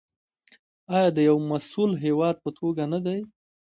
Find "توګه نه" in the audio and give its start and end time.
2.59-2.99